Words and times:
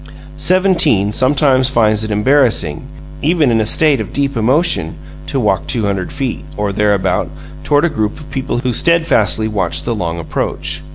Seventeen 0.37 1.11
sometimes 1.11 1.69
finds 1.69 2.03
it 2.03 2.09
embarrassing 2.09 2.87
(even 3.21 3.51
in 3.51 3.61
a 3.61 3.67
state 3.67 3.99
of 4.01 4.11
deep 4.11 4.35
emotion) 4.35 4.95
to 5.27 5.39
walk 5.39 5.67
two 5.67 5.83
hundred 5.85 6.11
feet, 6.11 6.43
or 6.57 6.73
thereabout, 6.73 7.29
toward 7.63 7.85
a 7.85 7.87
group 7.89 8.13
of 8.13 8.31
people 8.31 8.57
who 8.57 8.73
steadfastly 8.73 9.47
watch 9.47 9.83
the 9.83 9.93
long 9.93 10.17
approach. 10.17 10.81